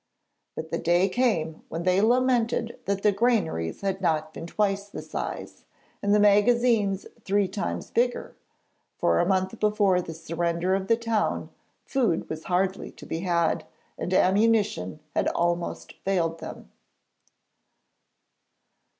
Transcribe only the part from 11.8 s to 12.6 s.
food was